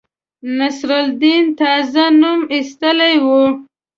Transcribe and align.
نصرالدین 0.57 1.45
تازه 1.59 2.05
نوم 2.21 2.39
ایستلی 2.53 3.15
وو. 3.25 3.41